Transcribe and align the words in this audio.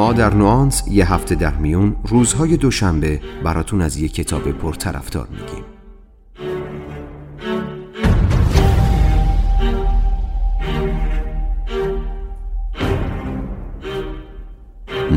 ما 0.00 0.12
در 0.12 0.34
نوانس 0.34 0.82
یه 0.88 1.12
هفته 1.12 1.34
در 1.34 1.54
میون 1.54 1.96
روزهای 2.04 2.56
دوشنبه 2.56 3.20
براتون 3.44 3.80
از 3.80 3.96
یه 3.96 4.08
کتاب 4.08 4.52
پرطرفدار 4.52 5.28
میگیم 5.28 5.64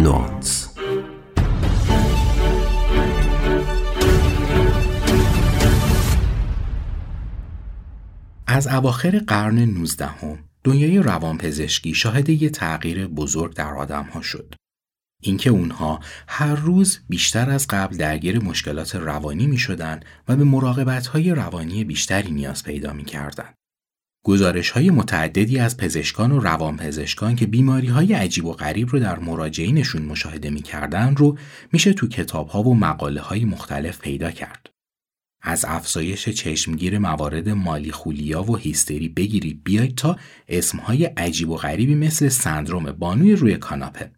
نوانس 0.04 0.74
از 8.48 8.68
اواخر 8.68 9.22
قرن 9.28 9.60
19 9.60 10.06
هم 10.06 10.38
دنیای 10.64 11.00
روانپزشکی 11.00 11.94
شاهد 11.94 12.30
یه 12.30 12.50
تغییر 12.50 13.08
بزرگ 13.08 13.54
در 13.54 13.74
آدم 13.74 14.04
ها 14.04 14.22
شد. 14.22 14.56
اینکه 15.24 15.50
اونها 15.50 16.00
هر 16.28 16.56
روز 16.56 17.00
بیشتر 17.10 17.50
از 17.50 17.68
قبل 17.68 17.98
درگیر 17.98 18.44
مشکلات 18.44 18.96
روانی 18.96 19.48
می 19.48 19.58
شدن 19.58 20.00
و 20.28 20.36
به 20.36 20.44
مراقبت 20.44 21.08
های 21.08 21.32
روانی 21.32 21.84
بیشتری 21.84 22.32
نیاز 22.32 22.64
پیدا 22.64 22.94
می 22.94 23.06
کردن. 23.06 23.50
گزارش 24.26 24.70
های 24.70 24.90
متعددی 24.90 25.60
از 25.60 25.78
پزشکان 25.78 26.32
و 26.32 26.40
روانپزشکان 26.40 27.36
که 27.36 27.46
بیماری 27.46 27.88
های 27.88 28.14
عجیب 28.14 28.46
و 28.46 28.52
غریب 28.52 28.90
رو 28.90 29.00
در 29.00 29.20
مراجعینشون 29.20 30.02
مشاهده 30.02 30.50
می 30.50 30.62
کردن 30.62 31.16
رو 31.16 31.38
میشه 31.72 31.94
تو 31.94 32.08
کتاب 32.08 32.48
ها 32.48 32.64
و 32.64 32.76
مقاله 32.76 33.22
های 33.22 33.46
مختلف 33.46 34.00
پیدا 34.00 34.32
کرد. 34.32 34.70
از 35.42 35.66
افزایش 35.68 36.30
چشمگیر 36.30 37.00
موارد 37.00 37.50
مالی 37.50 37.92
خولیا 37.92 38.44
و 38.44 38.58
هیستری 38.58 39.10
بگیرید 39.10 39.64
بیاید 39.64 39.96
تا 39.96 40.18
اسمهای 40.48 41.06
عجیب 41.06 41.50
و 41.50 41.56
غریبی 41.56 41.96
مثل 41.96 42.30
سندروم 42.30 42.92
بانوی 42.92 43.36
روی 43.36 43.58
کاناپه. 43.58 44.12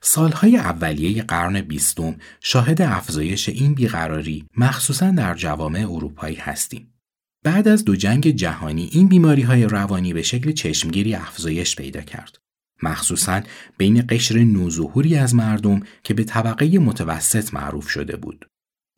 سالهای 0.00 0.56
اولیه 0.56 1.22
قرن 1.22 1.60
بیستم 1.60 2.16
شاهد 2.40 2.82
افزایش 2.82 3.48
این 3.48 3.74
بیقراری 3.74 4.44
مخصوصا 4.56 5.10
در 5.10 5.34
جوامع 5.34 5.80
اروپایی 5.90 6.36
هستیم. 6.36 6.94
بعد 7.44 7.68
از 7.68 7.84
دو 7.84 7.96
جنگ 7.96 8.30
جهانی 8.30 8.88
این 8.92 9.08
بیماری 9.08 9.42
های 9.42 9.64
روانی 9.64 10.12
به 10.12 10.22
شکل 10.22 10.52
چشمگیری 10.52 11.14
افزایش 11.14 11.76
پیدا 11.76 12.00
کرد. 12.00 12.38
مخصوصا 12.82 13.42
بین 13.78 14.04
قشر 14.08 14.38
نوظهوری 14.38 15.16
از 15.16 15.34
مردم 15.34 15.80
که 16.04 16.14
به 16.14 16.24
طبقه 16.24 16.78
متوسط 16.78 17.54
معروف 17.54 17.88
شده 17.88 18.16
بود. 18.16 18.46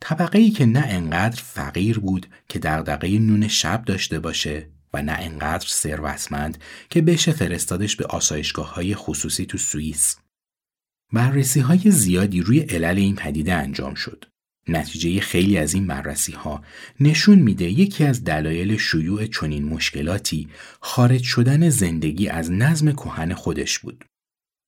طبقه 0.00 0.38
ای 0.38 0.50
که 0.50 0.66
نه 0.66 0.84
انقدر 0.88 1.42
فقیر 1.42 1.98
بود 1.98 2.26
که 2.48 2.58
دغدغه 2.58 3.18
نون 3.18 3.48
شب 3.48 3.84
داشته 3.84 4.18
باشه 4.18 4.70
و 4.94 5.02
نه 5.02 5.12
انقدر 5.12 5.66
ثروتمند 5.68 6.58
که 6.90 7.02
بشه 7.02 7.32
فرستادش 7.32 7.96
به 7.96 8.06
آسایشگاه 8.06 8.74
های 8.74 8.94
خصوصی 8.94 9.46
تو 9.46 9.58
سوئیس. 9.58 10.16
بررسی 11.12 11.60
های 11.60 11.90
زیادی 11.90 12.40
روی 12.40 12.60
علل 12.60 12.98
این 12.98 13.16
پدیده 13.16 13.54
انجام 13.54 13.94
شد. 13.94 14.24
نتیجه 14.68 15.20
خیلی 15.20 15.58
از 15.58 15.74
این 15.74 15.86
بررسی 15.86 16.32
ها 16.32 16.62
نشون 17.00 17.38
میده 17.38 17.64
یکی 17.64 18.04
از 18.04 18.24
دلایل 18.24 18.76
شیوع 18.76 19.26
چنین 19.26 19.64
مشکلاتی 19.64 20.48
خارج 20.80 21.22
شدن 21.22 21.68
زندگی 21.68 22.28
از 22.28 22.50
نظم 22.52 22.92
کهن 22.92 23.34
خودش 23.34 23.78
بود. 23.78 24.04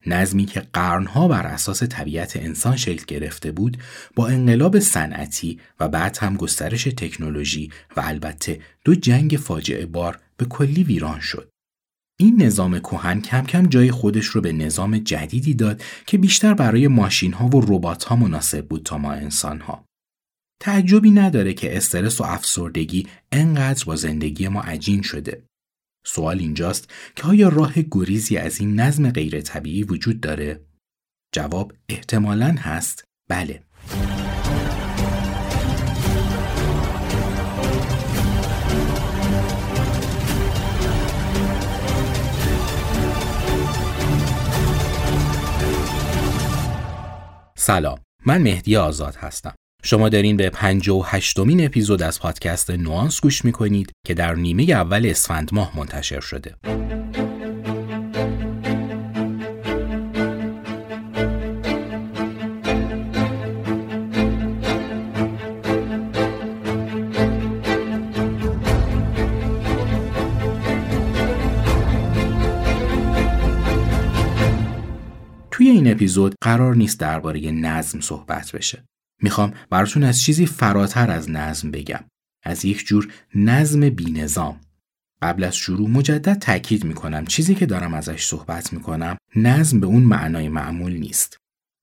نظمی 0.07 0.45
که 0.45 0.61
قرنها 0.73 1.29
بر 1.29 1.47
اساس 1.47 1.83
طبیعت 1.83 2.37
انسان 2.37 2.77
شکل 2.77 3.05
گرفته 3.07 3.53
بود 3.53 3.79
با 4.17 4.29
انقلاب 4.29 4.79
صنعتی 4.79 5.61
و 5.81 5.89
بعد 5.89 6.19
هم 6.20 6.37
گسترش 6.37 6.85
تکنولوژی 6.85 7.70
و 7.97 8.01
البته 8.05 8.61
دو 8.85 8.95
جنگ 8.95 9.31
فاجعه 9.31 9.87
بار 9.87 10.19
به 10.37 10.45
کلی 10.45 10.85
ویران 10.85 11.20
شد. 11.20 11.52
این 12.23 12.42
نظام 12.42 12.78
کهن 12.78 13.20
کم 13.20 13.45
کم 13.45 13.67
جای 13.67 13.91
خودش 13.91 14.27
رو 14.27 14.41
به 14.41 14.52
نظام 14.52 14.98
جدیدی 14.98 15.55
داد 15.55 15.83
که 16.07 16.19
بیشتر 16.19 16.55
برای 16.55 16.89
ماشین 16.89 17.33
ها 17.33 17.47
و 17.47 17.61
ربات 17.61 18.05
ها 18.05 18.17
مناسب 18.17 18.67
بود 18.67 18.83
تا 18.83 18.98
ما 18.98 19.13
انسان 19.13 19.61
ها. 19.61 19.85
تعجبی 20.61 21.11
نداره 21.11 21.55
که 21.55 21.77
استرس 21.77 22.20
و 22.20 22.24
افسردگی 22.24 23.07
انقدر 23.33 23.85
با 23.85 23.97
زندگی 23.97 24.48
ما 24.48 24.61
عجین 24.61 25.02
شده. 25.02 25.42
سوال 26.07 26.39
اینجاست 26.39 26.91
که 27.17 27.24
آیا 27.24 27.48
راه 27.48 27.73
گریزی 27.91 28.36
از 28.36 28.61
این 28.61 28.80
نظم 28.80 29.11
غیر 29.11 29.41
طبیعی 29.41 29.83
وجود 29.83 30.20
داره؟ 30.20 30.61
جواب 31.35 31.73
احتمالاً 31.89 32.55
هست 32.58 33.05
بله. 33.29 33.63
سلام 47.64 47.98
من 48.27 48.42
مهدی 48.42 48.77
آزاد 48.77 49.14
هستم 49.14 49.55
شما 49.84 50.08
دارین 50.08 50.36
به 50.36 50.50
58 50.50 51.39
مین 51.39 51.64
اپیزود 51.64 52.02
از 52.02 52.20
پادکست 52.20 52.70
نوانس 52.70 53.20
گوش 53.20 53.45
می‌کنید 53.45 53.92
که 54.06 54.14
در 54.14 54.34
نیمه 54.34 54.62
اول 54.62 55.06
اسفند 55.06 55.50
ماه 55.52 55.78
منتشر 55.78 56.20
شده. 56.20 56.55
توی 75.62 75.70
این 75.70 75.92
اپیزود 75.92 76.34
قرار 76.40 76.77
نیست 76.77 77.00
درباره 77.00 77.50
نظم 77.50 78.00
صحبت 78.00 78.52
بشه. 78.52 78.84
می‌خوام 79.23 79.52
براتون 79.70 80.05
از 80.05 80.20
چیزی 80.20 80.46
فراتر 80.46 81.11
از 81.11 81.30
نظم 81.30 81.70
بگم. 81.70 82.05
از 82.45 82.64
یک 82.64 82.86
جور 82.86 83.12
نظم 83.34 83.90
بینظام. 83.90 84.61
قبل 85.23 85.45
از 85.45 85.56
شروع 85.56 85.89
مجدد 85.89 86.39
تاکید 86.39 86.84
می‌کنم 86.84 87.27
چیزی 87.27 87.55
که 87.55 87.67
دارم 87.67 87.95
ازش 87.95 88.24
صحبت 88.24 88.73
می‌کنم 88.73 89.17
نظم 89.36 89.80
به 89.80 89.86
اون 89.86 90.02
معنای 90.02 90.48
معمول 90.48 90.92
نیست. 90.92 91.36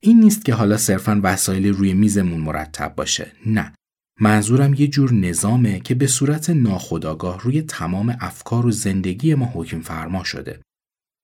این 0.03 0.19
نیست 0.19 0.45
که 0.45 0.53
حالا 0.53 0.77
صرفا 0.77 1.19
وسایل 1.23 1.67
روی 1.67 1.93
میزمون 1.93 2.41
مرتب 2.41 2.95
باشه. 2.95 3.31
نه. 3.45 3.73
منظورم 4.19 4.73
یه 4.73 4.87
جور 4.87 5.13
نظامه 5.13 5.79
که 5.79 5.95
به 5.95 6.07
صورت 6.07 6.49
ناخودآگاه 6.49 7.41
روی 7.41 7.61
تمام 7.61 8.17
افکار 8.19 8.65
و 8.65 8.71
زندگی 8.71 9.35
ما 9.35 9.51
حکم 9.53 9.81
فرما 9.81 10.23
شده. 10.23 10.59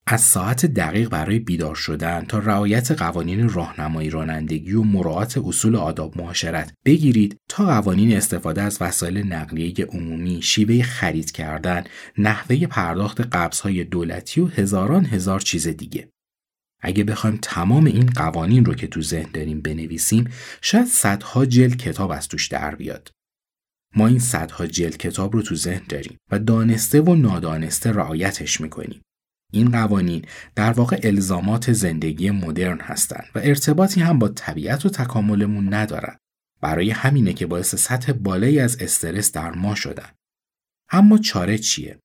از 0.07 0.21
ساعت 0.21 0.65
دقیق 0.65 1.09
برای 1.09 1.39
بیدار 1.39 1.75
شدن 1.75 2.25
تا 2.25 2.39
رعایت 2.39 2.91
قوانین 2.91 3.49
راهنمایی 3.49 4.09
رانندگی 4.09 4.73
و 4.73 4.83
مراعات 4.83 5.37
اصول 5.37 5.75
آداب 5.75 6.17
معاشرت 6.17 6.73
بگیرید 6.85 7.37
تا 7.49 7.65
قوانین 7.65 8.17
استفاده 8.17 8.61
از 8.61 8.77
وسایل 8.81 9.17
نقلیه 9.17 9.85
عمومی، 9.85 10.41
شیوه 10.41 10.83
خرید 10.83 11.31
کردن، 11.31 11.83
نحوه 12.17 12.67
پرداخت 12.67 13.21
قبضهای 13.21 13.83
دولتی 13.83 14.41
و 14.41 14.47
هزاران 14.47 15.05
هزار 15.05 15.39
چیز 15.39 15.67
دیگه. 15.67 16.09
اگه 16.81 17.03
بخوایم 17.03 17.39
تمام 17.41 17.85
این 17.85 18.05
قوانین 18.05 18.65
رو 18.65 18.73
که 18.73 18.87
تو 18.87 19.01
ذهن 19.01 19.31
داریم 19.33 19.61
بنویسیم، 19.61 20.29
شاید 20.61 20.85
صدها 20.85 21.45
جلد 21.45 21.77
کتاب 21.77 22.11
از 22.11 22.27
توش 22.27 22.47
در 22.47 22.75
بیاد. 22.75 23.11
ما 23.95 24.07
این 24.07 24.19
صدها 24.19 24.67
جلد 24.67 24.97
کتاب 24.97 25.33
رو 25.33 25.41
تو 25.41 25.55
ذهن 25.55 25.81
داریم 25.89 26.17
و 26.31 26.39
دانسته 26.39 27.01
و 27.01 27.15
نادانسته 27.15 27.91
رعایتش 27.91 28.61
می‌کنیم. 28.61 29.01
این 29.53 29.71
قوانین 29.71 30.25
در 30.55 30.71
واقع 30.71 30.99
الزامات 31.03 31.73
زندگی 31.73 32.31
مدرن 32.31 32.79
هستند 32.79 33.25
و 33.35 33.39
ارتباطی 33.43 34.01
هم 34.01 34.19
با 34.19 34.27
طبیعت 34.27 34.85
و 34.85 34.89
تکاملمون 34.89 35.73
ندارن. 35.73 36.17
برای 36.61 36.91
همینه 36.91 37.33
که 37.33 37.45
باعث 37.45 37.75
سطح 37.75 38.11
بالایی 38.11 38.59
از 38.59 38.81
استرس 38.81 39.31
در 39.31 39.51
ما 39.51 39.75
شدن. 39.75 40.09
اما 40.91 41.17
چاره 41.17 41.57
چیه؟ 41.57 41.99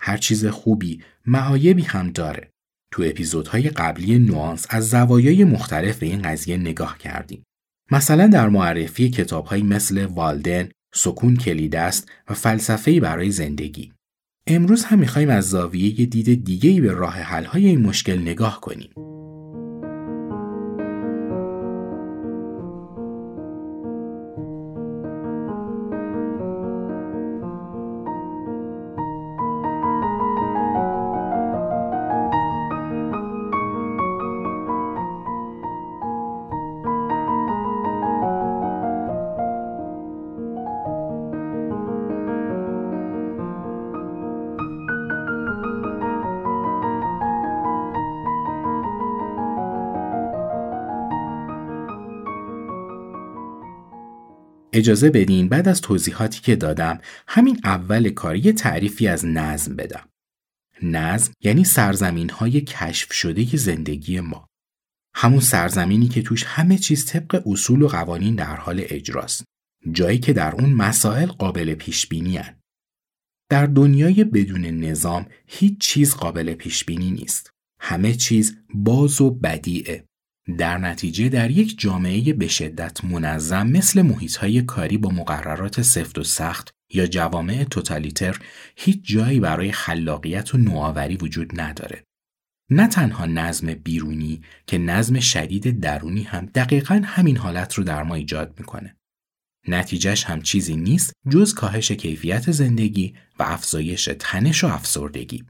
هر 0.00 0.16
چیز 0.16 0.46
خوبی 0.46 1.02
معایبی 1.26 1.82
هم 1.82 2.10
داره. 2.10 2.50
تو 2.92 3.02
اپیزودهای 3.06 3.70
قبلی 3.70 4.18
نوانس 4.18 4.66
از 4.70 4.88
زوایای 4.88 5.44
مختلف 5.44 5.98
به 5.98 6.06
این 6.06 6.22
قضیه 6.22 6.56
نگاه 6.56 6.98
کردیم. 6.98 7.44
مثلا 7.90 8.26
در 8.26 8.48
معرفی 8.48 9.10
کتابهایی 9.10 9.62
مثل 9.62 10.04
والدن، 10.04 10.68
سکون 10.94 11.36
کلید 11.36 11.76
است 11.76 12.10
و 12.28 12.34
فلسفه‌ای 12.34 13.00
برای 13.00 13.30
زندگی. 13.30 13.92
امروز 14.48 14.84
هم 14.84 14.98
می‌خوایم 14.98 15.30
از 15.30 15.50
زاویه 15.50 16.00
یه 16.00 16.06
دید 16.06 16.44
دیگه‌ای 16.44 16.80
به 16.80 16.92
راه 16.92 17.14
حل‌های 17.14 17.66
این 17.66 17.82
مشکل 17.82 18.18
نگاه 18.18 18.60
کنیم. 18.60 18.90
اجازه 54.76 55.10
بدین 55.10 55.48
بعد 55.48 55.68
از 55.68 55.80
توضیحاتی 55.80 56.40
که 56.40 56.56
دادم 56.56 57.00
همین 57.28 57.60
اول 57.64 58.10
کاری 58.10 58.52
تعریفی 58.52 59.08
از 59.08 59.26
نظم 59.26 59.76
بدم. 59.76 60.08
نظم 60.82 61.32
یعنی 61.40 61.64
سرزمین 61.64 62.30
های 62.30 62.60
کشف 62.60 63.12
شده 63.12 63.56
زندگی 63.56 64.20
ما. 64.20 64.46
همون 65.14 65.40
سرزمینی 65.40 66.08
که 66.08 66.22
توش 66.22 66.44
همه 66.44 66.78
چیز 66.78 67.06
طبق 67.06 67.42
اصول 67.46 67.82
و 67.82 67.88
قوانین 67.88 68.34
در 68.34 68.56
حال 68.56 68.82
اجراست. 68.84 69.44
جایی 69.92 70.18
که 70.18 70.32
در 70.32 70.54
اون 70.54 70.72
مسائل 70.72 71.26
قابل 71.26 71.74
پیش 71.74 72.06
بینی 72.06 72.40
در 73.50 73.66
دنیای 73.66 74.24
بدون 74.24 74.66
نظام 74.66 75.26
هیچ 75.46 75.78
چیز 75.78 76.14
قابل 76.14 76.54
پیش 76.54 76.84
بینی 76.84 77.10
نیست. 77.10 77.50
همه 77.80 78.14
چیز 78.14 78.56
باز 78.74 79.20
و 79.20 79.30
بدیعه. 79.30 80.04
در 80.58 80.78
نتیجه 80.78 81.28
در 81.28 81.50
یک 81.50 81.78
جامعه 81.78 82.32
به 82.32 82.48
شدت 82.48 83.04
منظم 83.04 83.66
مثل 83.66 84.02
محیطهای 84.02 84.62
کاری 84.62 84.98
با 84.98 85.10
مقررات 85.10 85.82
سفت 85.82 86.18
و 86.18 86.24
سخت 86.24 86.70
یا 86.92 87.06
جوامع 87.06 87.64
توتالیتر 87.64 88.38
هیچ 88.76 89.00
جایی 89.02 89.40
برای 89.40 89.72
خلاقیت 89.72 90.54
و 90.54 90.58
نوآوری 90.58 91.16
وجود 91.16 91.60
نداره. 91.60 92.04
نه 92.70 92.88
تنها 92.88 93.26
نظم 93.26 93.74
بیرونی 93.74 94.42
که 94.66 94.78
نظم 94.78 95.20
شدید 95.20 95.80
درونی 95.80 96.22
هم 96.22 96.46
دقیقا 96.46 97.02
همین 97.04 97.36
حالت 97.36 97.74
رو 97.74 97.84
در 97.84 98.02
ما 98.02 98.14
ایجاد 98.14 98.54
می‌کنه. 98.58 98.96
نتیجهش 99.68 100.24
هم 100.24 100.42
چیزی 100.42 100.76
نیست 100.76 101.12
جز 101.30 101.54
کاهش 101.54 101.92
کیفیت 101.92 102.50
زندگی 102.50 103.14
و 103.38 103.42
افزایش 103.42 104.08
تنش 104.18 104.64
و 104.64 104.66
افسردگی. 104.66 105.44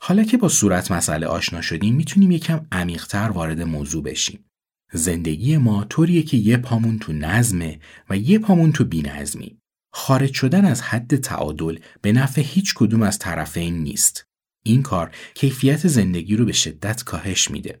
حالا 0.00 0.24
که 0.24 0.36
با 0.36 0.48
صورت 0.48 0.92
مسئله 0.92 1.26
آشنا 1.26 1.60
شدیم 1.60 1.94
می‌تونیم 1.94 2.30
یکم 2.30 2.66
عمیقتر 2.72 3.30
وارد 3.30 3.62
موضوع 3.62 4.02
بشیم. 4.02 4.44
زندگی 4.92 5.56
ما 5.56 5.84
طوریه 5.84 6.22
که 6.22 6.36
یه 6.36 6.56
پامون 6.56 6.98
تو 6.98 7.12
نظمه 7.12 7.80
و 8.10 8.16
یه 8.16 8.38
پامون 8.38 8.72
تو 8.72 8.84
بینظمی. 8.84 9.58
خارج 9.92 10.32
شدن 10.32 10.64
از 10.64 10.82
حد 10.82 11.16
تعادل 11.16 11.78
به 12.02 12.12
نفع 12.12 12.42
هیچ 12.42 12.74
کدوم 12.74 13.02
از 13.02 13.18
طرفین 13.18 13.78
نیست. 13.78 14.24
این 14.64 14.82
کار 14.82 15.16
کیفیت 15.34 15.88
زندگی 15.88 16.36
رو 16.36 16.44
به 16.44 16.52
شدت 16.52 17.02
کاهش 17.02 17.50
میده. 17.50 17.80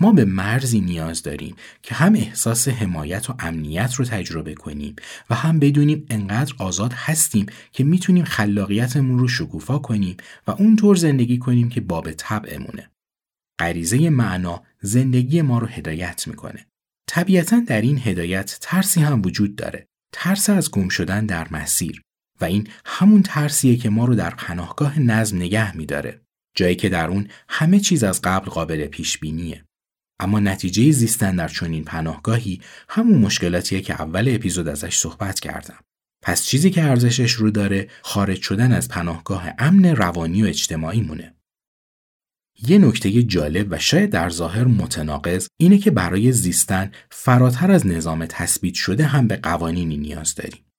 ما 0.00 0.12
به 0.12 0.24
مرزی 0.24 0.80
نیاز 0.80 1.22
داریم 1.22 1.56
که 1.82 1.94
هم 1.94 2.14
احساس 2.14 2.68
حمایت 2.68 3.30
و 3.30 3.34
امنیت 3.38 3.94
رو 3.94 4.04
تجربه 4.04 4.54
کنیم 4.54 4.96
و 5.30 5.34
هم 5.34 5.58
بدونیم 5.58 6.06
انقدر 6.10 6.54
آزاد 6.58 6.92
هستیم 6.92 7.46
که 7.72 7.84
می‌تونیم 7.84 8.24
خلاقیتمون 8.24 9.18
رو 9.18 9.28
شکوفا 9.28 9.78
کنیم 9.78 10.16
و 10.46 10.50
اونطور 10.50 10.96
زندگی 10.96 11.38
کنیم 11.38 11.68
که 11.68 11.80
باب 11.80 12.12
طبعمونه. 12.12 12.90
غریزه 13.58 14.10
معنا 14.10 14.62
زندگی 14.80 15.42
ما 15.42 15.58
رو 15.58 15.66
هدایت 15.66 16.28
می‌کنه. 16.28 16.66
طبیعتا 17.08 17.60
در 17.66 17.80
این 17.80 17.98
هدایت 17.98 18.58
ترسی 18.60 19.00
هم 19.00 19.22
وجود 19.22 19.56
داره. 19.56 19.86
ترس 20.12 20.50
از 20.50 20.70
گم 20.70 20.88
شدن 20.88 21.26
در 21.26 21.48
مسیر 21.50 22.02
و 22.40 22.44
این 22.44 22.68
همون 22.84 23.22
ترسیه 23.22 23.76
که 23.76 23.90
ما 23.90 24.04
رو 24.04 24.14
در 24.14 24.30
پناهگاه 24.30 25.00
نظم 25.00 25.36
نگه 25.36 25.76
میداره. 25.76 26.20
جایی 26.56 26.76
که 26.76 26.88
در 26.88 27.08
اون 27.08 27.28
همه 27.48 27.80
چیز 27.80 28.04
از 28.04 28.22
قبل 28.22 28.50
قابل 28.50 28.86
پیش 28.86 29.18
بینیه. 29.18 29.64
اما 30.20 30.40
نتیجه 30.40 30.90
زیستن 30.90 31.36
در 31.36 31.48
چنین 31.48 31.84
پناهگاهی 31.84 32.60
همون 32.88 33.18
مشکلاتیه 33.18 33.80
که 33.80 33.94
اول 34.02 34.34
اپیزود 34.34 34.68
ازش 34.68 34.96
صحبت 34.96 35.40
کردم. 35.40 35.78
پس 36.22 36.44
چیزی 36.44 36.70
که 36.70 36.82
ارزشش 36.82 37.32
رو 37.32 37.50
داره 37.50 37.88
خارج 38.02 38.42
شدن 38.42 38.72
از 38.72 38.88
پناهگاه 38.88 39.48
امن 39.58 39.84
روانی 39.84 40.42
و 40.42 40.46
اجتماعی 40.46 41.00
مونه. 41.00 41.34
یه 42.68 42.78
نکته 42.78 43.22
جالب 43.22 43.66
و 43.70 43.78
شاید 43.78 44.10
در 44.10 44.30
ظاهر 44.30 44.64
متناقض 44.64 45.48
اینه 45.60 45.78
که 45.78 45.90
برای 45.90 46.32
زیستن 46.32 46.90
فراتر 47.10 47.70
از 47.70 47.86
نظام 47.86 48.26
تثبیت 48.26 48.74
شده 48.74 49.04
هم 49.04 49.28
به 49.28 49.36
قوانینی 49.36 49.96
نیاز 49.96 50.34
داریم. 50.34 50.69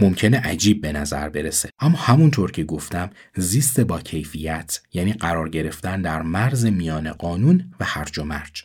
ممکنه 0.00 0.38
عجیب 0.38 0.80
به 0.80 0.92
نظر 0.92 1.28
برسه. 1.28 1.70
اما 1.78 1.98
همونطور 1.98 2.50
که 2.50 2.64
گفتم 2.64 3.10
زیست 3.36 3.80
با 3.80 4.00
کیفیت 4.00 4.80
یعنی 4.92 5.12
قرار 5.12 5.48
گرفتن 5.48 6.02
در 6.02 6.22
مرز 6.22 6.64
میان 6.64 7.12
قانون 7.12 7.72
و 7.80 7.84
هرج 7.84 8.18
و 8.18 8.24
مرج. 8.24 8.64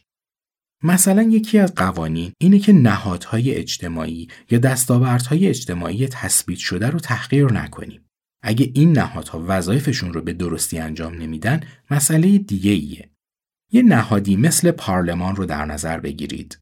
مثلا 0.83 1.21
یکی 1.21 1.59
از 1.59 1.75
قوانین 1.75 2.31
اینه 2.37 2.59
که 2.59 2.73
نهادهای 2.73 3.55
اجتماعی 3.55 4.27
یا 4.51 4.59
دستاوردهای 4.59 5.47
اجتماعی 5.47 6.07
تثبیت 6.07 6.59
شده 6.59 6.87
رو 6.89 6.99
تحقیر 6.99 7.53
نکنیم. 7.53 8.05
اگه 8.43 8.71
این 8.73 8.91
نهادها 8.91 9.45
وظایفشون 9.47 10.13
رو 10.13 10.21
به 10.21 10.33
درستی 10.33 10.79
انجام 10.79 11.13
نمیدن 11.13 11.61
مسئله 11.91 12.37
دیگه 12.37 12.71
ایه. 12.71 13.09
یه 13.71 13.81
نهادی 13.81 14.35
مثل 14.35 14.71
پارلمان 14.71 15.35
رو 15.35 15.45
در 15.45 15.65
نظر 15.65 15.99
بگیرید. 15.99 16.59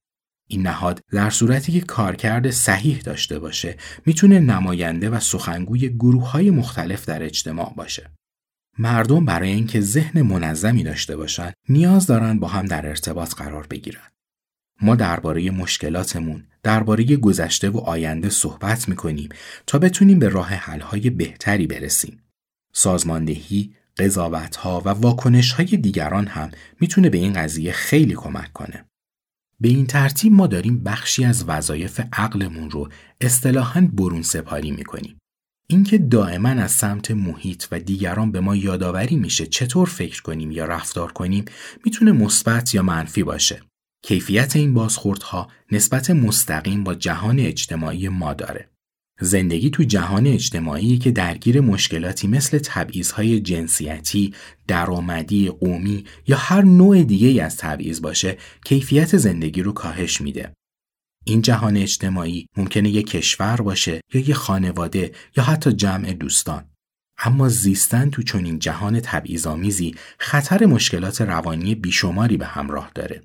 این 0.47 0.61
نهاد 0.61 0.99
در 1.11 1.29
صورتی 1.29 1.71
که 1.71 1.81
کارکرد 1.81 2.49
صحیح 2.49 2.99
داشته 2.99 3.39
باشه 3.39 3.77
می‌تونه 4.05 4.39
نماینده 4.39 5.09
و 5.09 5.19
سخنگوی 5.19 5.89
گروه 5.89 6.31
های 6.31 6.49
مختلف 6.51 7.05
در 7.05 7.23
اجتماع 7.23 7.73
باشه. 7.75 8.11
مردم 8.79 9.25
برای 9.25 9.49
اینکه 9.49 9.81
ذهن 9.81 10.21
منظمی 10.21 10.83
داشته 10.83 11.15
باشند 11.15 11.53
نیاز 11.69 12.07
دارن 12.07 12.39
با 12.39 12.47
هم 12.47 12.65
در 12.65 12.87
ارتباط 12.87 13.33
قرار 13.33 13.67
بگیرن. 13.67 14.11
ما 14.81 14.95
درباره 14.95 15.51
مشکلاتمون، 15.51 16.47
درباره 16.63 17.03
گذشته 17.03 17.69
و 17.69 17.77
آینده 17.77 18.29
صحبت 18.29 18.89
می‌کنیم 18.89 19.29
تا 19.67 19.79
بتونیم 19.79 20.19
به 20.19 20.29
راه 20.29 20.47
حل‌های 20.47 21.09
بهتری 21.09 21.67
برسیم. 21.67 22.23
سازماندهی، 22.73 23.73
قضاوتها 23.97 24.81
و 24.85 24.89
واکنش‌های 24.89 25.65
دیگران 25.65 26.27
هم 26.27 26.51
می‌تونه 26.79 27.09
به 27.09 27.17
این 27.17 27.33
قضیه 27.33 27.71
خیلی 27.71 28.13
کمک 28.13 28.53
کنه. 28.53 28.85
به 29.61 29.67
این 29.69 29.85
ترتیب 29.85 30.33
ما 30.33 30.47
داریم 30.47 30.83
بخشی 30.83 31.25
از 31.25 31.43
وظایف 31.47 32.01
عقلمون 32.13 32.71
رو 32.71 32.89
اصطلاحاً 33.21 33.89
برون 33.93 34.21
سپاری 34.21 34.71
می‌کنیم. 34.71 35.17
اینکه 35.69 35.97
دائما 35.97 36.49
از 36.49 36.71
سمت 36.71 37.11
محیط 37.11 37.65
و 37.71 37.79
دیگران 37.79 38.31
به 38.31 38.39
ما 38.39 38.55
یادآوری 38.55 39.15
میشه 39.15 39.45
چطور 39.45 39.87
فکر 39.87 40.21
کنیم 40.21 40.51
یا 40.51 40.65
رفتار 40.65 41.11
کنیم 41.11 41.45
می‌تونه 41.85 42.11
مثبت 42.11 42.73
یا 42.73 42.81
منفی 42.83 43.23
باشه. 43.23 43.61
کیفیت 44.03 44.55
این 44.55 44.73
بازخوردها 44.73 45.47
نسبت 45.71 46.09
مستقیم 46.09 46.83
با 46.83 46.95
جهان 46.95 47.39
اجتماعی 47.39 48.09
ما 48.09 48.33
داره. 48.33 48.69
زندگی 49.19 49.69
تو 49.69 49.83
جهان 49.83 50.27
اجتماعی 50.27 50.97
که 50.97 51.11
درگیر 51.11 51.61
مشکلاتی 51.61 52.27
مثل 52.27 52.59
تبعیضهای 52.59 53.39
جنسیتی، 53.39 54.33
درآمدی، 54.67 55.49
قومی 55.49 56.05
یا 56.27 56.37
هر 56.37 56.61
نوع 56.61 57.03
دیگه 57.03 57.43
از 57.43 57.57
تبعیض 57.57 58.01
باشه، 58.01 58.37
کیفیت 58.65 59.17
زندگی 59.17 59.61
رو 59.61 59.71
کاهش 59.71 60.21
میده. 60.21 60.53
این 61.25 61.41
جهان 61.41 61.77
اجتماعی 61.77 62.47
ممکنه 62.57 62.89
یک 62.89 63.09
کشور 63.09 63.55
باشه 63.57 64.01
یا 64.13 64.21
یه 64.21 64.33
خانواده 64.33 65.11
یا 65.37 65.43
حتی 65.43 65.71
جمع 65.71 66.13
دوستان. 66.13 66.65
اما 67.17 67.49
زیستن 67.49 68.09
تو 68.09 68.23
چنین 68.23 68.59
جهان 68.59 68.99
تبعیض‌آمیزی 68.99 69.95
خطر 70.19 70.65
مشکلات 70.65 71.21
روانی 71.21 71.75
بیشماری 71.75 72.37
به 72.37 72.45
همراه 72.45 72.91
داره. 72.95 73.23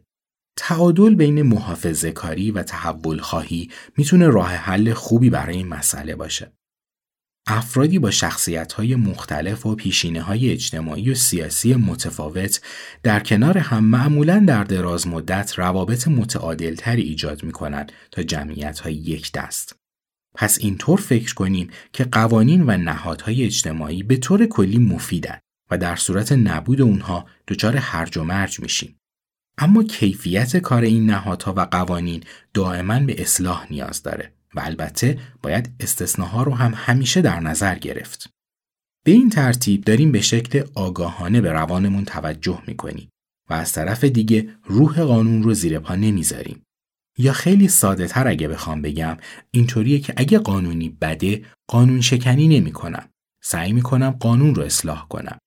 تعادل 0.56 1.14
بین 1.14 1.42
محافظه 1.42 2.11
کاری 2.11 2.50
و 2.50 2.62
تحول 2.62 3.21
خواهی 3.21 3.71
می‌تونه 3.97 4.28
راه 4.28 4.50
حل 4.50 4.92
خوبی 4.92 5.30
برای 5.30 5.56
این 5.56 5.68
مسئله 5.68 6.16
باشه. 6.16 6.52
افرادی 7.47 7.99
با 7.99 8.11
شخصیت 8.11 8.73
های 8.73 8.94
مختلف 8.94 9.66
و 9.66 9.75
پیشینه 9.75 10.23
های 10.23 10.50
اجتماعی 10.50 11.11
و 11.11 11.14
سیاسی 11.14 11.75
متفاوت 11.75 12.61
در 13.02 13.21
کنار 13.21 13.59
هم 13.59 13.85
معمولا 13.85 14.44
در 14.49 14.64
دراز 14.64 15.06
مدت 15.06 15.59
روابط 15.59 16.09
متعادلتری 16.09 17.02
ایجاد 17.02 17.44
می 17.44 17.52
کنند 17.52 17.92
تا 18.11 18.23
جمعیت 18.23 18.78
های 18.80 18.94
یک 18.94 19.32
دست. 19.32 19.76
پس 20.35 20.59
اینطور 20.61 21.00
فکر 21.00 21.35
کنیم 21.35 21.71
که 21.92 22.04
قوانین 22.04 22.62
و 22.62 22.76
نهادهای 22.76 23.44
اجتماعی 23.44 24.02
به 24.02 24.16
طور 24.16 24.47
کلی 24.47 24.78
مفیدن 24.78 25.38
و 25.71 25.78
در 25.78 25.97
صورت 25.97 26.32
نبود 26.32 26.80
اونها 26.80 27.26
دچار 27.49 27.76
هرج 27.76 28.16
و 28.16 28.25
مرج 28.25 28.61
میشیم. 28.61 29.01
اما 29.59 29.82
کیفیت 29.82 30.56
کار 30.56 30.82
این 30.82 31.06
نهادها 31.06 31.54
و 31.56 31.61
قوانین 31.61 32.23
دائما 32.54 33.00
به 33.00 33.23
اصلاح 33.23 33.66
نیاز 33.71 34.02
داره 34.02 34.32
و 34.54 34.61
البته 34.61 35.18
باید 35.42 35.71
استثناها 35.80 36.42
رو 36.42 36.54
هم 36.54 36.73
همیشه 36.76 37.21
در 37.21 37.40
نظر 37.40 37.78
گرفت. 37.78 38.30
به 39.04 39.12
این 39.12 39.30
ترتیب 39.30 39.85
داریم 39.85 40.12
به 40.12 40.21
شکل 40.21 40.64
آگاهانه 40.75 41.40
به 41.40 41.52
روانمون 41.52 42.04
توجه 42.04 42.62
می‌کنیم 42.66 43.09
و 43.50 43.54
از 43.54 43.73
طرف 43.73 44.04
دیگه 44.04 44.49
روح 44.64 45.02
قانون 45.02 45.42
رو 45.42 45.54
زیر 45.54 45.78
پا 45.78 45.94
نمی‌ذاریم. 45.94 46.62
یا 47.18 47.32
خیلی 47.32 47.68
ساده 47.68 48.06
تر 48.06 48.28
اگه 48.28 48.49
بخوام 48.49 48.82
بگم 48.82 49.16
اینطوریه 49.50 49.99
که 49.99 50.14
اگه 50.16 50.38
قانونی 50.38 50.88
بده 50.88 51.44
قانون 51.71 52.00
شکنی 52.00 52.49
نمی 52.49 52.73
کنم. 52.73 53.09
سعی 53.42 53.73
می 53.73 53.82
کنم 53.82 54.11
قانون 54.11 54.54
رو 54.54 54.62
اصلاح 54.62 55.09
کنم. 55.09 55.38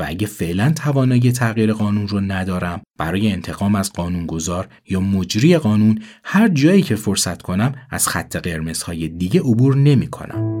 و 0.00 0.04
اگه 0.06 0.26
فعلا 0.26 0.72
توانایی 0.76 1.32
تغییر 1.32 1.72
قانون 1.72 2.08
رو 2.08 2.20
ندارم 2.20 2.80
برای 2.98 3.32
انتقام 3.32 3.74
از 3.74 3.92
قانونگذار 3.92 4.68
یا 4.88 5.00
مجری 5.00 5.58
قانون 5.58 5.98
هر 6.24 6.48
جایی 6.48 6.82
که 6.82 6.96
فرصت 6.96 7.42
کنم 7.42 7.74
از 7.90 8.08
خط 8.08 8.36
قرمزهای 8.36 9.08
دیگه 9.08 9.40
عبور 9.40 9.76
نمی 9.76 10.06
کنم. 10.06 10.59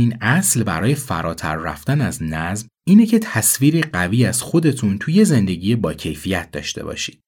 دومین 0.00 0.18
اصل 0.20 0.62
برای 0.62 0.94
فراتر 0.94 1.56
رفتن 1.56 2.00
از 2.00 2.22
نظم 2.22 2.68
اینه 2.86 3.06
که 3.06 3.18
تصویر 3.18 3.86
قوی 3.86 4.26
از 4.26 4.42
خودتون 4.42 4.98
توی 4.98 5.24
زندگی 5.24 5.76
با 5.76 5.94
کیفیت 5.94 6.50
داشته 6.50 6.84
باشید. 6.84 7.20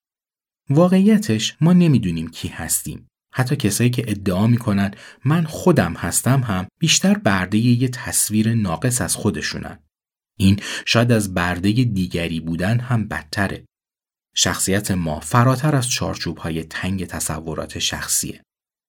واقعیتش 0.70 1.56
ما 1.60 1.72
نمی‌دونیم 1.72 2.30
کی 2.30 2.48
هستیم. 2.48 3.08
حتی 3.34 3.56
کسایی 3.56 3.90
که 3.90 4.04
ادعا 4.08 4.46
می‌کنن 4.46 4.94
من 5.24 5.44
خودم 5.44 5.92
هستم 5.92 6.40
هم 6.40 6.66
بیشتر 6.80 7.18
برده 7.18 7.58
یه 7.58 7.88
تصویر 7.88 8.54
ناقص 8.54 9.00
از 9.00 9.16
خودشونن. 9.16 9.78
این 10.38 10.60
شاید 10.86 11.12
از 11.12 11.34
برده 11.34 11.72
دیگری 11.72 12.40
بودن 12.40 12.80
هم 12.80 13.08
بدتره. 13.08 13.64
شخصیت 14.36 14.90
ما 14.90 15.20
فراتر 15.20 15.76
از 15.76 15.88
چارچوب 15.90 16.38
های 16.38 16.64
تنگ 16.64 17.04
تصورات 17.04 17.78
شخصیه. 17.78 18.42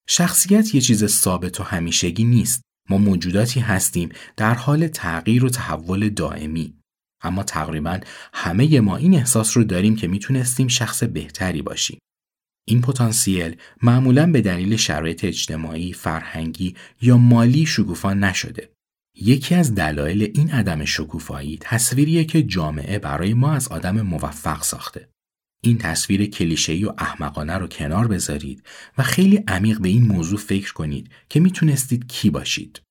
شخصیت 0.10 0.76
یه 0.76 0.82
چیز 0.82 1.06
ثابت 1.06 1.60
و 1.60 1.64
همیشگی 1.64 2.24
نیست. 2.24 2.62
ما 2.90 2.98
موجوداتی 2.98 3.60
هستیم 3.60 4.10
در 4.38 4.54
حال 4.54 4.88
تغییر 4.88 5.46
و 5.46 5.50
تحول 5.50 6.10
دائمی. 6.10 6.74
اما 7.22 7.44
تقریبا 7.44 8.00
همه 8.34 8.80
ما 8.80 8.98
این 8.98 9.16
احساس 9.16 9.58
رو 9.58 9.64
داریم 9.64 9.96
که 9.96 10.08
می‌تونستیم 10.08 10.68
شخص 10.68 11.04
بهتری 11.04 11.62
باشیم. 11.62 12.00
این 12.68 12.82
پتانسیل 12.82 13.56
معمولا 13.82 14.32
به 14.32 14.42
دلیل 14.42 14.76
شرایط 14.76 15.26
اجتماعی، 15.26 15.94
فرهنگی 15.94 16.76
یا 17.02 17.18
مالی 17.18 17.66
شکوفا 17.66 18.14
نشده. 18.14 18.74
یکی 19.16 19.56
از 19.56 19.76
دلایل 19.76 20.32
این 20.36 20.52
عدم 20.52 20.86
شکوفایی 20.86 21.58
تصویریه 21.62 22.26
که 22.26 22.44
جامعه 22.44 23.00
برای 23.00 23.34
ما 23.34 23.54
از 23.54 23.68
آدم 23.68 24.02
موفق 24.02 24.64
ساخته. 24.64 25.10
این 25.66 25.78
تصویر 25.78 26.26
کلیشه‌ای 26.26 26.86
و 26.86 26.94
احمقانه 26.98 27.54
رو 27.54 27.68
کنار 27.68 28.08
بذارید 28.08 28.64
و 28.98 29.04
خیلی 29.04 29.44
عمیق 29.48 29.80
به 29.80 29.90
این 29.90 30.08
موضوع 30.08 30.40
فکر 30.40 30.74
کنید 30.74 31.12
که 31.30 31.40
می‌تونستید 31.40 32.08
کی 32.08 32.30
باشید. 32.30 32.82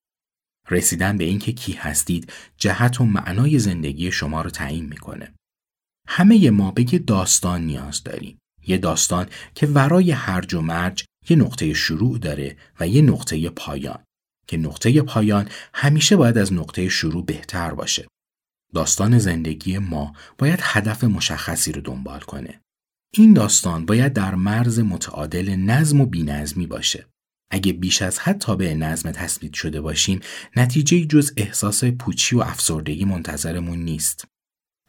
رسیدن 0.69 1.17
به 1.17 1.23
اینکه 1.23 1.51
کی 1.51 1.73
هستید 1.73 2.33
جهت 2.57 3.01
و 3.01 3.05
معنای 3.05 3.59
زندگی 3.59 4.11
شما 4.11 4.41
رو 4.41 4.49
تعیین 4.49 4.85
می‌کنه. 4.85 5.33
همه 6.07 6.49
ما 6.49 6.71
به 6.71 6.93
یه 6.93 6.99
داستان 6.99 7.61
نیاز 7.61 8.03
داریم. 8.03 8.37
یه 8.67 8.77
داستان 8.77 9.29
که 9.55 9.67
ورای 9.67 10.11
هرج 10.11 10.53
و 10.53 10.61
مرج 10.61 11.05
یه 11.29 11.37
نقطه 11.37 11.73
شروع 11.73 12.19
داره 12.19 12.57
و 12.79 12.87
یه 12.87 13.01
نقطه 13.01 13.49
پایان 13.49 14.03
که 14.47 14.57
نقطه 14.57 15.01
پایان 15.01 15.49
همیشه 15.73 16.15
باید 16.15 16.37
از 16.37 16.53
نقطه 16.53 16.89
شروع 16.89 17.25
بهتر 17.25 17.73
باشه. 17.73 18.07
داستان 18.73 19.17
زندگی 19.17 19.77
ما 19.77 20.13
باید 20.37 20.59
هدف 20.61 21.03
مشخصی 21.03 21.71
رو 21.71 21.81
دنبال 21.81 22.19
کنه. 22.19 22.62
این 23.15 23.33
داستان 23.33 23.85
باید 23.85 24.13
در 24.13 24.35
مرز 24.35 24.79
متعادل 24.79 25.55
نظم 25.55 26.01
و 26.01 26.05
بینظمی 26.05 26.67
باشه. 26.67 27.05
اگه 27.51 27.73
بیش 27.73 28.01
از 28.01 28.19
حد 28.19 28.37
تابع 28.37 28.73
نظم 28.73 29.11
تثبیت 29.11 29.53
شده 29.53 29.81
باشیم 29.81 30.19
نتیجه 30.55 31.05
جز 31.05 31.33
احساس 31.37 31.83
پوچی 31.83 32.35
و 32.35 32.39
افسردگی 32.39 33.05
منتظرمون 33.05 33.79
نیست. 33.79 34.25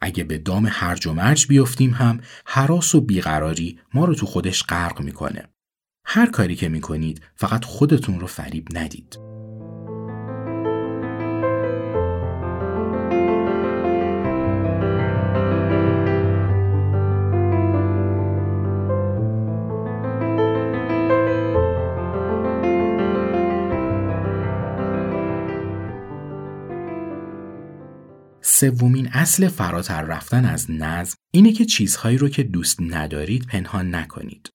اگه 0.01 0.23
به 0.23 0.37
دام 0.37 0.67
هرج 0.71 1.07
و 1.07 1.13
مرج 1.13 1.47
بیفتیم 1.47 1.91
هم 1.91 2.19
حراس 2.45 2.95
و 2.95 3.01
بیقراری 3.01 3.79
ما 3.93 4.05
رو 4.05 4.15
تو 4.15 4.25
خودش 4.25 4.63
غرق 4.63 5.01
می‌کنه. 5.01 5.49
هر 6.05 6.31
کاری 6.31 6.55
که 6.55 6.69
می‌کنید 6.69 7.21
فقط 7.35 7.65
خودتون 7.65 8.19
رو 8.19 8.27
فریب 8.27 8.67
ندید. 8.73 9.24
سومین 28.55 29.07
اصل 29.07 29.47
فراتر 29.47 30.01
رفتن 30.01 30.45
از 30.45 30.71
نظم 30.71 31.15
اینه 31.33 31.51
که 31.51 31.65
چیزهایی 31.65 32.17
رو 32.17 32.29
که 32.29 32.43
دوست 32.43 32.81
ندارید 32.81 33.45
پنهان 33.45 33.95
نکنید. 33.95 34.49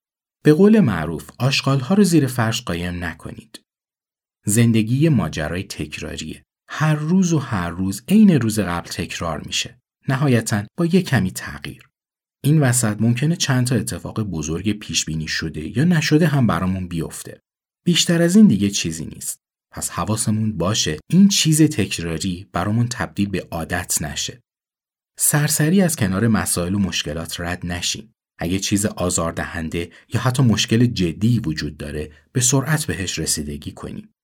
به 0.45 0.53
قول 0.53 0.81
معروف 0.81 1.31
آشغالها 1.39 1.95
رو 1.95 2.05
زیر 2.05 2.27
فرش 2.27 2.63
قایم 2.63 3.05
نکنید. 3.05 3.63
زندگی 4.47 5.09
ماجرای 5.09 5.63
تکراریه. 5.63 6.45
هر 6.69 6.95
روز 6.95 7.33
و 7.33 7.39
هر 7.39 7.71
روز 7.71 8.03
عین 8.09 8.31
روز 8.31 8.59
قبل 8.59 8.89
تکرار 8.89 9.41
میشه. 9.47 9.81
نهایتا 10.09 10.65
با 10.77 10.87
یه 10.87 11.03
کمی 11.03 11.31
تغییر. 11.31 11.89
این 12.45 12.61
وسط 12.61 12.97
ممکنه 13.01 13.37
چند 13.37 13.67
تا 13.67 13.75
اتفاق 13.75 14.23
بزرگ 14.23 14.79
پیش 14.79 15.05
بینی 15.05 15.29
شده 15.29 15.79
یا 15.79 15.85
نشده 15.85 16.27
هم 16.27 16.47
برامون 16.47 16.89
بیفته. 16.89 17.41
بیشتر 17.85 18.23
از 18.23 18.37
این 18.37 18.47
دیگه 18.47 18.71
چیزی 18.71 19.05
نیست. 19.05 19.41
پس 19.73 19.91
حواسمون 19.91 20.59
باشه 20.59 20.99
این 21.11 21.29
چیز 21.29 21.63
تکراری 21.63 22.47
برامون 22.53 22.89
تبدیل 22.89 23.29
به 23.29 23.49
عادت 23.51 24.03
نشه. 24.03 24.41
سرسری 25.19 25.83
از 25.83 25.97
کنار 25.97 26.29
مسائل 26.29 26.75
و 26.75 26.79
مشکلات 26.79 27.41
رد 27.41 27.67
نشیم. 27.67 28.15
اگه 28.39 28.59
چیز 28.59 28.87
آزاردهنده 28.87 29.91
یا 30.15 30.21
حتی 30.21 30.43
مشکل 30.43 30.87
جدی 30.87 31.39
وجود 31.39 31.77
داره 31.77 32.13
به 32.33 32.41
سرعت 32.41 32.87
بهش 32.87 33.19
رسیدگی 33.19 33.73
کنیم. 33.73 34.15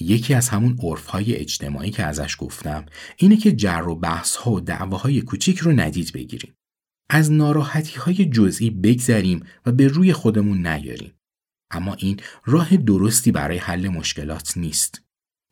یکی 0.00 0.34
از 0.34 0.48
همون 0.48 0.78
عرفهای 0.82 1.36
اجتماعی 1.36 1.90
که 1.90 2.04
ازش 2.04 2.36
گفتم 2.38 2.86
اینه 3.16 3.36
که 3.36 3.52
جر 3.52 3.88
و 3.88 3.94
بحث 3.94 4.36
ها 4.36 4.50
و 4.50 4.60
دعواهای 4.60 5.20
کوچیک 5.20 5.58
رو 5.58 5.72
ندید 5.72 6.12
بگیریم. 6.12 6.54
از 7.10 7.32
ناراحتی 7.32 7.98
های 7.98 8.24
جزئی 8.24 8.70
بگذریم 8.70 9.46
و 9.66 9.72
به 9.72 9.88
روی 9.88 10.12
خودمون 10.12 10.66
نیاریم. 10.66 11.12
اما 11.70 11.94
این 11.94 12.20
راه 12.44 12.76
درستی 12.76 13.32
برای 13.32 13.58
حل 13.58 13.88
مشکلات 13.88 14.56
نیست. 14.56 15.02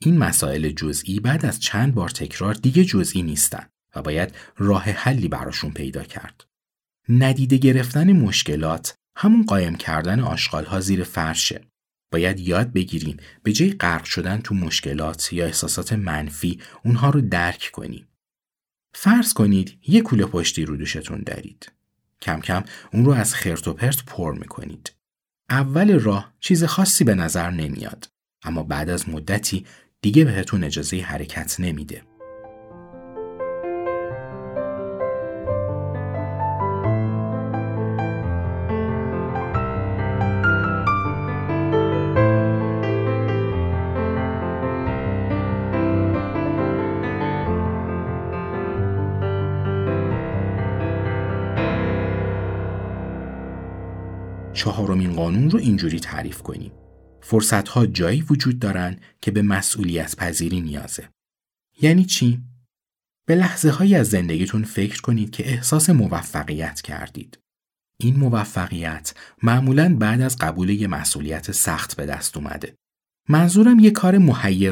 این 0.00 0.18
مسائل 0.18 0.70
جزئی 0.70 1.20
بعد 1.20 1.46
از 1.46 1.60
چند 1.60 1.94
بار 1.94 2.08
تکرار 2.08 2.54
دیگه 2.54 2.84
جزئی 2.84 3.22
نیستن 3.22 3.66
و 3.94 4.02
باید 4.02 4.34
راه 4.56 4.82
حلی 4.82 5.28
براشون 5.28 5.70
پیدا 5.70 6.04
کرد. 6.04 6.44
ندیده 7.08 7.56
گرفتن 7.56 8.12
مشکلات 8.12 8.94
همون 9.16 9.44
قایم 9.46 9.74
کردن 9.74 10.20
آشغالها 10.20 10.80
زیر 10.80 11.04
فرشه. 11.04 11.64
باید 12.12 12.40
یاد 12.40 12.72
بگیریم 12.72 13.16
به 13.42 13.52
جای 13.52 13.72
غرق 13.72 14.04
شدن 14.04 14.40
تو 14.40 14.54
مشکلات 14.54 15.32
یا 15.32 15.44
احساسات 15.46 15.92
منفی 15.92 16.60
اونها 16.84 17.10
رو 17.10 17.20
درک 17.20 17.70
کنیم. 17.72 18.08
فرض 18.94 19.32
کنید 19.32 19.78
یه 19.86 20.00
کوله 20.00 20.24
پشتی 20.24 20.64
رو 20.64 20.76
دوشتون 20.76 21.22
دارید. 21.26 21.72
کم 22.22 22.40
کم 22.40 22.64
اون 22.92 23.04
رو 23.04 23.12
از 23.12 23.34
خرت 23.34 23.68
و 23.68 23.72
پرت 23.72 24.04
پر 24.04 24.34
می‌کنید. 24.34 24.92
اول 25.50 26.00
راه 26.00 26.32
چیز 26.40 26.64
خاصی 26.64 27.04
به 27.04 27.14
نظر 27.14 27.50
نمیاد 27.50 28.08
اما 28.42 28.62
بعد 28.62 28.90
از 28.90 29.08
مدتی 29.08 29.66
دیگه 30.02 30.24
بهتون 30.24 30.64
اجازه 30.64 31.00
حرکت 31.00 31.60
نمیده. 31.60 32.02
چهارمین 54.58 55.12
قانون 55.12 55.50
رو 55.50 55.58
اینجوری 55.58 56.00
تعریف 56.00 56.42
کنیم. 56.42 56.72
فرصت 57.22 57.68
ها 57.68 57.86
جایی 57.86 58.22
وجود 58.22 58.58
دارن 58.58 58.96
که 59.20 59.30
به 59.30 59.42
مسئولیت 59.42 60.16
پذیری 60.16 60.60
نیازه. 60.60 61.08
یعنی 61.82 62.04
چی؟ 62.04 62.42
به 63.28 63.34
لحظه 63.34 63.70
هایی 63.70 63.94
از 63.94 64.08
زندگیتون 64.08 64.64
فکر 64.64 65.00
کنید 65.00 65.30
که 65.30 65.48
احساس 65.48 65.90
موفقیت 65.90 66.80
کردید. 66.80 67.38
این 68.00 68.16
موفقیت 68.16 69.14
معمولا 69.42 69.96
بعد 69.96 70.20
از 70.20 70.36
قبول 70.38 70.70
یه 70.70 70.86
مسئولیت 70.86 71.52
سخت 71.52 71.96
به 71.96 72.06
دست 72.06 72.36
اومده. 72.36 72.74
منظورم 73.28 73.78
یه 73.78 73.90
کار 73.90 74.18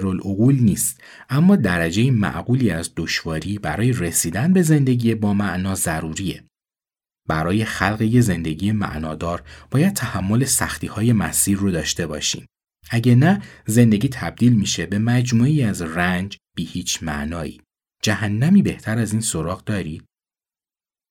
العقول 0.06 0.58
نیست 0.60 1.00
اما 1.30 1.56
درجه 1.56 2.10
معقولی 2.10 2.70
از 2.70 2.90
دشواری 2.96 3.58
برای 3.58 3.92
رسیدن 3.92 4.52
به 4.52 4.62
زندگی 4.62 5.14
با 5.14 5.34
معنا 5.34 5.74
ضروریه. 5.74 6.44
برای 7.28 7.64
خلق 7.64 8.02
یه 8.02 8.20
زندگی 8.20 8.72
معنادار 8.72 9.42
باید 9.70 9.94
تحمل 9.94 10.44
سختی 10.44 10.86
های 10.86 11.12
مسیر 11.12 11.58
رو 11.58 11.70
داشته 11.70 12.06
باشیم. 12.06 12.46
اگه 12.90 13.14
نه 13.14 13.42
زندگی 13.66 14.08
تبدیل 14.08 14.52
میشه 14.52 14.86
به 14.86 14.98
مجموعی 14.98 15.62
از 15.62 15.82
رنج 15.82 16.38
بی 16.56 16.64
هیچ 16.64 17.02
معنایی. 17.02 17.60
جهنمی 18.02 18.62
بهتر 18.62 18.98
از 18.98 19.12
این 19.12 19.20
سراغ 19.20 19.64
دارید؟ 19.64 20.04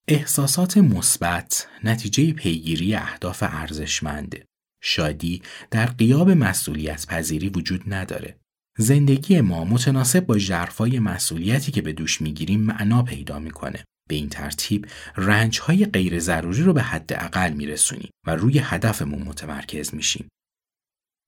احساسات 0.07 0.77
مثبت 0.77 1.67
نتیجه 1.84 2.34
پیگیری 2.34 2.95
اهداف 2.95 3.43
ارزشمنده. 3.48 4.45
شادی 4.84 5.41
در 5.72 5.86
قیاب 5.86 6.29
مسئولیت 6.31 7.07
پذیری 7.07 7.50
وجود 7.50 7.93
نداره. 7.93 8.39
زندگی 8.77 9.41
ما 9.41 9.63
متناسب 9.63 10.25
با 10.25 10.38
جرفای 10.38 11.00
مسئولیتی 11.00 11.72
که 11.72 11.81
به 11.81 11.93
دوش 11.93 12.22
می‌گیریم 12.22 12.62
معنا 12.62 13.03
پیدا 13.03 13.39
می‌کنه. 13.39 13.84
به 14.09 14.15
این 14.15 14.29
ترتیب 14.29 14.88
رنج 15.17 15.59
های 15.59 15.85
غیر 15.85 16.19
ضروری 16.19 16.63
رو 16.63 16.74
به 16.74 16.81
حد 16.81 17.13
اقل 17.13 17.53
میرسونیم 17.53 18.09
و 18.27 18.35
روی 18.35 18.59
هدفمون 18.59 19.21
متمرکز 19.21 19.95
میشیم. 19.95 20.27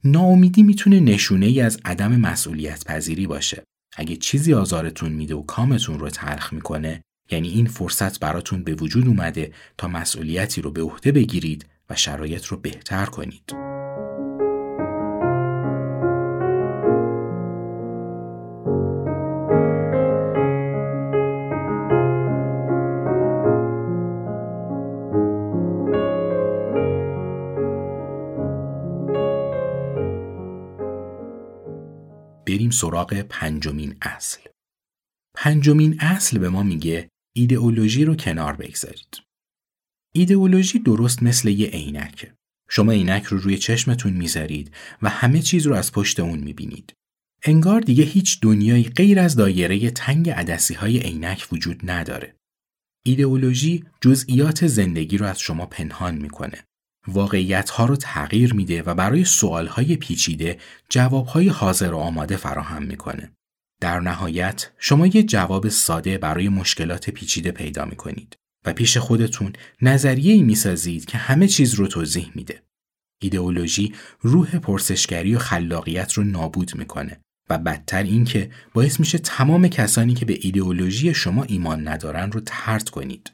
ناامیدی 0.03 0.63
می‌تونه 0.63 1.00
نشونه 1.00 1.46
ای 1.46 1.62
از 1.62 1.79
عدم 1.86 2.15
مسئولیت 2.15 2.86
پذیری 2.86 3.27
باشه. 3.27 3.63
اگه 3.98 4.15
چیزی 4.15 4.53
آزارتون 4.53 5.12
میده 5.12 5.36
و 5.36 5.46
کامتون 5.46 6.00
رو 6.00 6.10
تلخ 6.10 6.53
می‌کنه 6.53 7.01
یعنی 7.31 7.50
این 7.50 7.67
فرصت 7.67 8.19
براتون 8.19 8.63
به 8.63 8.74
وجود 8.74 9.07
اومده 9.07 9.53
تا 9.77 9.88
مسئولیتی 9.88 10.62
رو 10.62 10.72
به 10.72 10.81
عهده 10.81 11.12
بگیرید 11.12 11.65
و 11.89 11.96
شرایط 11.96 12.46
رو 12.46 12.57
بهتر 12.57 13.05
کنید. 13.05 13.76
بریم 32.67 32.79
سراغ 32.79 33.21
پنجمین 33.21 33.95
اصل. 34.01 34.39
پنجمین 35.36 35.97
اصل 36.00 36.38
به 36.39 36.50
ما 36.50 36.63
میگه 36.63 37.09
ایدئولوژی 37.36 38.05
رو 38.05 38.15
کنار 38.15 38.55
بگذارید. 38.55 39.21
ایدئولوژی 40.15 40.79
درست 40.79 41.24
مثل 41.24 41.50
یه 41.50 41.67
عینکه. 41.67 42.33
شما 42.69 42.91
عینک 42.91 43.24
رو 43.24 43.38
روی 43.38 43.57
چشمتون 43.57 44.13
می‌ذارید 44.13 44.71
و 45.01 45.09
همه 45.09 45.41
چیز 45.41 45.67
رو 45.67 45.75
از 45.75 45.91
پشت 45.91 46.19
اون 46.19 46.39
می‌بینید. 46.39 46.93
انگار 47.43 47.81
دیگه 47.81 48.03
هیچ 48.03 48.39
دنیایی 48.41 48.83
غیر 48.83 49.19
از 49.19 49.36
دایره 49.36 49.91
تنگ 49.91 50.29
عدسی 50.29 50.74
های 50.74 51.00
عینک 51.00 51.47
وجود 51.51 51.89
نداره. 51.91 52.36
ایدئولوژی 53.05 53.83
جزئیات 54.01 54.67
زندگی 54.67 55.17
رو 55.17 55.25
از 55.25 55.39
شما 55.39 55.65
پنهان 55.65 56.15
می‌کنه. 56.17 56.63
واقعیت 57.08 57.70
ها 57.70 57.86
رو 57.86 57.96
تغییر 57.96 58.54
میده 58.54 58.82
و 58.82 58.94
برای 58.94 59.26
سوال 59.26 59.68
های 59.68 59.96
پیچیده 59.96 60.58
جواب 60.90 61.26
های 61.26 61.48
حاضر 61.48 61.94
و 61.94 61.98
آماده 61.98 62.38
فراهم 62.38 62.84
می‌کنه. 62.84 63.32
در 63.82 64.00
نهایت 64.00 64.72
شما 64.78 65.08
یه 65.08 65.24
جواب 65.24 65.70
ساده 65.70 66.18
برای 66.18 66.50
مشکلات 66.50 67.10
پیچیده 67.10 67.52
پیدا 67.52 67.86
می‌کنید 67.86 68.36
و 68.66 68.74
پیش 68.74 68.98
خودتون 68.98 69.54
نظریه 69.82 70.34
ای 70.34 70.42
می‌سازید 70.42 71.06
که 71.06 71.18
همه 71.18 71.48
چیز 71.48 71.74
رو 71.74 71.88
توضیح 71.88 72.32
میده. 72.36 72.64
ایدئولوژی 73.22 73.94
روح 74.22 74.60
پرسشگری 74.60 75.36
و 75.36 75.40
خلاقیت 75.40 76.14
رو 76.14 76.24
نابود 76.24 76.76
می‌کنه 76.76 77.22
و 77.50 77.58
بدتر 77.58 78.04
اینکه 78.04 78.52
باعث 78.74 79.00
میشه 79.00 79.18
تمام 79.18 79.68
کسانی 79.68 80.14
که 80.14 80.26
به 80.26 80.38
ایدئولوژی 80.42 81.14
شما 81.14 81.44
ایمان 81.44 81.88
ندارن 81.88 82.32
رو 82.32 82.42
ترد 82.46 82.90
کنید. 82.90 83.32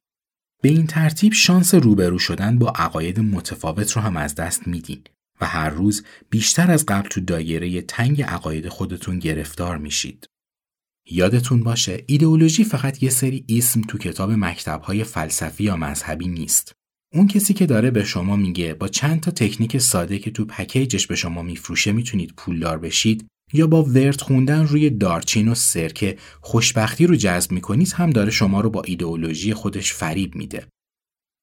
به 0.63 0.69
این 0.69 0.87
ترتیب 0.87 1.33
شانس 1.33 1.73
روبرو 1.73 2.19
شدن 2.19 2.59
با 2.59 2.69
عقاید 2.69 3.19
متفاوت 3.19 3.91
رو 3.91 4.01
هم 4.01 4.17
از 4.17 4.35
دست 4.35 4.67
میدین 4.67 5.01
و 5.41 5.45
هر 5.45 5.69
روز 5.69 6.03
بیشتر 6.29 6.71
از 6.71 6.85
قبل 6.85 7.07
تو 7.09 7.21
دایره 7.21 7.81
تنگ 7.81 8.21
عقاید 8.21 8.69
خودتون 8.69 9.19
گرفتار 9.19 9.77
میشید. 9.77 10.27
یادتون 11.09 11.63
باشه 11.63 12.03
ایدئولوژی 12.07 12.63
فقط 12.63 13.03
یه 13.03 13.09
سری 13.09 13.45
اسم 13.49 13.81
تو 13.81 13.97
کتاب 13.97 14.31
مکتبهای 14.31 15.03
فلسفی 15.03 15.63
یا 15.63 15.75
مذهبی 15.75 16.27
نیست. 16.27 16.71
اون 17.13 17.27
کسی 17.27 17.53
که 17.53 17.65
داره 17.65 17.91
به 17.91 18.03
شما 18.03 18.35
میگه 18.35 18.73
با 18.73 18.87
چند 18.87 19.19
تا 19.19 19.31
تکنیک 19.31 19.77
ساده 19.77 20.19
که 20.19 20.31
تو 20.31 20.45
پکیجش 20.45 21.07
به 21.07 21.15
شما 21.15 21.41
میفروشه 21.41 21.91
می‌تونید 21.91 22.33
پولدار 22.37 22.77
بشید 22.77 23.27
یا 23.53 23.67
با 23.67 23.83
ورد 23.83 24.21
خوندن 24.21 24.67
روی 24.67 24.89
دارچین 24.89 25.47
و 25.47 25.55
سرکه 25.55 26.17
خوشبختی 26.41 27.07
رو 27.07 27.15
جذب 27.15 27.51
می‌کنید 27.51 27.93
هم 27.93 28.09
داره 28.09 28.31
شما 28.31 28.61
رو 28.61 28.69
با 28.69 28.81
ایدئولوژی 28.81 29.53
خودش 29.53 29.93
فریب 29.93 30.35
میده. 30.35 30.67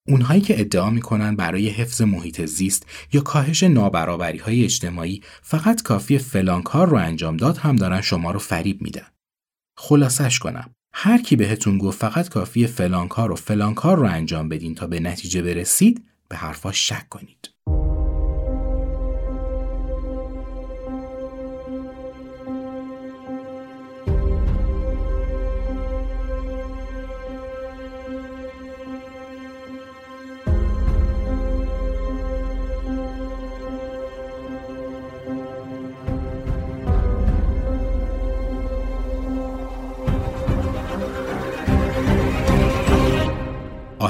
اونهایی 0.08 0.40
که 0.40 0.60
ادعا 0.60 0.90
می‌کنن 0.90 1.36
برای 1.36 1.68
حفظ 1.68 2.02
محیط 2.02 2.44
زیست 2.44 2.86
یا 3.12 3.20
کاهش 3.20 3.62
نابرابری 3.62 4.38
های 4.38 4.64
اجتماعی 4.64 5.22
فقط 5.42 5.82
کافی 5.82 6.18
فلان 6.18 6.62
کار 6.62 6.88
رو 6.88 6.96
انجام 6.96 7.36
داد 7.36 7.56
هم 7.56 7.76
دارن 7.76 8.00
شما 8.00 8.30
رو 8.30 8.38
فریب 8.38 8.82
میدن. 8.82 9.06
خلاصش 9.78 10.38
کنم. 10.38 10.70
هر 10.92 11.22
کی 11.22 11.36
بهتون 11.36 11.78
گفت 11.78 11.98
فقط 11.98 12.28
کافی 12.28 12.66
فلان 12.66 13.08
کار 13.08 13.32
و 13.32 13.36
فلان 13.36 13.74
کار 13.74 13.96
رو 13.96 14.06
انجام 14.06 14.48
بدین 14.48 14.74
تا 14.74 14.86
به 14.86 15.00
نتیجه 15.00 15.42
برسید 15.42 16.04
به 16.28 16.36
حرفاش 16.36 16.88
شک 16.88 17.08
کنید. 17.08 17.50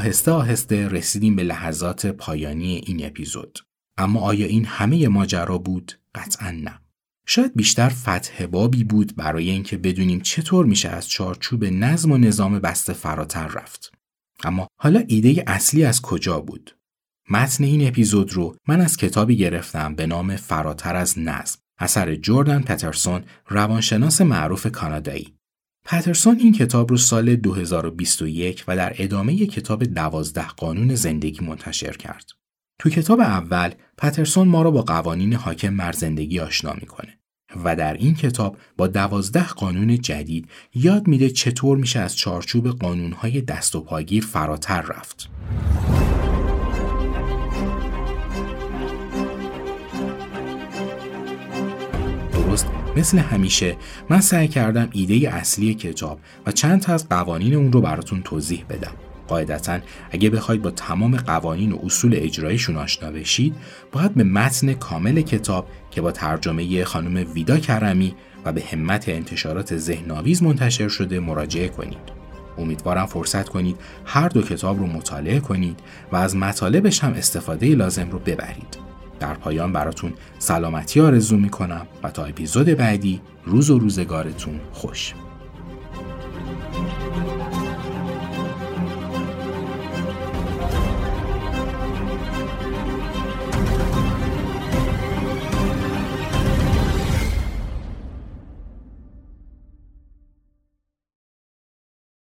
آهسته 0.00 0.30
آهسته 0.30 0.88
رسیدیم 0.88 1.36
به 1.36 1.42
لحظات 1.42 2.06
پایانی 2.06 2.80
این 2.86 3.06
اپیزود. 3.06 3.58
اما 3.98 4.20
آیا 4.20 4.46
این 4.46 4.64
همه 4.64 5.08
ماجرا 5.08 5.58
بود؟ 5.58 5.92
قطعا 6.14 6.50
نه. 6.50 6.80
شاید 7.26 7.54
بیشتر 7.54 7.88
فتح 7.88 8.46
بابی 8.46 8.84
بود 8.84 9.16
برای 9.16 9.50
اینکه 9.50 9.76
بدونیم 9.76 10.20
چطور 10.20 10.66
میشه 10.66 10.88
از 10.88 11.08
چارچوب 11.08 11.64
نظم 11.64 12.12
و 12.12 12.18
نظام 12.18 12.58
بسته 12.58 12.92
فراتر 12.92 13.46
رفت. 13.46 13.92
اما 14.44 14.68
حالا 14.80 15.04
ایده 15.08 15.44
اصلی 15.46 15.84
از 15.84 16.02
کجا 16.02 16.40
بود؟ 16.40 16.76
متن 17.30 17.64
این 17.64 17.88
اپیزود 17.88 18.32
رو 18.32 18.56
من 18.68 18.80
از 18.80 18.96
کتابی 18.96 19.36
گرفتم 19.36 19.94
به 19.94 20.06
نام 20.06 20.36
فراتر 20.36 20.96
از 20.96 21.18
نظم 21.18 21.58
اثر 21.78 22.14
جردن 22.14 22.62
پترسون 22.62 23.22
روانشناس 23.48 24.20
معروف 24.20 24.66
کانادایی 24.66 25.34
پترسون 25.84 26.36
این 26.38 26.52
کتاب 26.52 26.90
رو 26.90 26.96
سال 26.96 27.36
2021 27.36 28.64
و 28.68 28.76
در 28.76 28.94
ادامه 28.98 29.46
کتاب 29.46 29.84
دوازده 29.84 30.48
قانون 30.48 30.94
زندگی 30.94 31.44
منتشر 31.44 31.96
کرد. 31.96 32.30
تو 32.78 32.90
کتاب 32.90 33.20
اول 33.20 33.70
پترسون 33.98 34.48
ما 34.48 34.62
را 34.62 34.70
با 34.70 34.82
قوانین 34.82 35.32
حاکم 35.32 35.76
بر 35.76 35.92
زندگی 35.92 36.40
آشنا 36.40 36.72
می‌کنه 36.72 37.18
و 37.64 37.76
در 37.76 37.94
این 37.94 38.14
کتاب 38.14 38.56
با 38.76 38.86
دوازده 38.86 39.48
قانون 39.48 39.98
جدید 39.98 40.48
یاد 40.74 41.06
میده 41.06 41.30
چطور 41.30 41.78
میشه 41.78 42.00
از 42.00 42.16
چارچوب 42.16 42.68
قانونهای 42.68 43.40
دست 43.40 43.76
و 43.76 43.80
پاگیر 43.80 44.24
فراتر 44.24 44.82
رفت. 44.82 45.28
مثل 52.96 53.18
همیشه 53.18 53.76
من 54.08 54.20
سعی 54.20 54.48
کردم 54.48 54.88
ایده 54.92 55.34
اصلی 55.34 55.74
کتاب 55.74 56.18
و 56.46 56.52
چند 56.52 56.80
تا 56.80 56.92
از 56.92 57.08
قوانین 57.08 57.54
اون 57.54 57.72
رو 57.72 57.80
براتون 57.80 58.22
توضیح 58.22 58.64
بدم. 58.70 58.92
قاعدتا 59.28 59.78
اگه 60.10 60.30
بخواید 60.30 60.62
با 60.62 60.70
تمام 60.70 61.16
قوانین 61.16 61.72
و 61.72 61.78
اصول 61.84 62.14
اجرایشون 62.16 62.76
آشنا 62.76 63.10
بشید 63.10 63.54
باید 63.92 64.14
به 64.14 64.24
متن 64.24 64.72
کامل 64.72 65.20
کتاب 65.20 65.68
که 65.90 66.00
با 66.00 66.12
ترجمه 66.12 66.84
خانم 66.84 67.26
ویدا 67.34 67.58
کرمی 67.58 68.14
و 68.44 68.52
به 68.52 68.62
همت 68.72 69.08
انتشارات 69.08 69.76
ذهنآویز 69.76 70.42
منتشر 70.42 70.88
شده 70.88 71.20
مراجعه 71.20 71.68
کنید. 71.68 72.20
امیدوارم 72.58 73.06
فرصت 73.06 73.48
کنید 73.48 73.76
هر 74.04 74.28
دو 74.28 74.42
کتاب 74.42 74.78
رو 74.78 74.86
مطالعه 74.86 75.40
کنید 75.40 75.80
و 76.12 76.16
از 76.16 76.36
مطالبش 76.36 77.04
هم 77.04 77.12
استفاده 77.12 77.74
لازم 77.74 78.10
رو 78.10 78.18
ببرید. 78.18 78.89
در 79.20 79.34
پایان 79.34 79.72
براتون 79.72 80.12
سلامتی 80.38 81.00
آرزو 81.00 81.36
می‌کنم 81.36 81.86
و 82.02 82.10
تا 82.10 82.24
اپیزود 82.24 82.66
بعدی 82.66 83.20
روز 83.44 83.70
و 83.70 83.78
روزگارتون 83.78 84.60
خوش. 84.72 85.14